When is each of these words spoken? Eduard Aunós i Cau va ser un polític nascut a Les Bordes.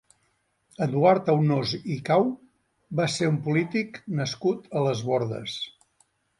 Eduard 0.85 1.29
Aunós 1.33 1.73
i 1.97 1.97
Cau 2.09 2.25
va 3.01 3.09
ser 3.19 3.31
un 3.35 3.39
polític 3.45 4.03
nascut 4.23 4.69
a 4.81 4.87
Les 4.89 5.07
Bordes. 5.15 5.63